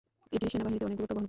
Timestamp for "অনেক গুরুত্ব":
0.87-1.09